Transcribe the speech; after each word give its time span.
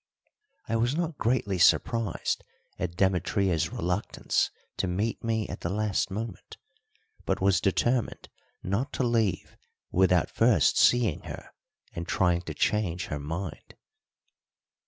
I 0.67 0.77
was 0.77 0.95
not 0.95 1.19
greatly 1.19 1.59
surprised 1.59 2.43
at 2.79 2.97
Demetria's 2.97 3.71
reluctance 3.71 4.49
to 4.77 4.87
meet 4.87 5.23
me 5.23 5.47
at 5.47 5.61
the 5.61 5.69
last 5.69 6.09
moment, 6.09 6.57
but 7.23 7.39
was 7.39 7.61
determined 7.61 8.27
not 8.63 8.91
to 8.93 9.03
leave 9.03 9.55
without 9.91 10.31
first 10.31 10.75
seeing 10.75 11.21
her 11.25 11.51
and 11.93 12.07
trying 12.07 12.41
to 12.49 12.55
change 12.55 13.05
her 13.09 13.19
mind. 13.19 13.75